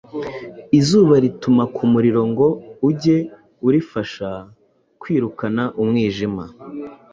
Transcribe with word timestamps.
Izuba 0.79 1.13
rituma 1.23 1.63
ku 1.75 1.83
muriro 1.91 2.21
ngo 2.31 2.47
uge 2.89 3.17
urifasha 3.67 4.29
kwirukana 5.01 5.63
umwijima. 5.81 6.43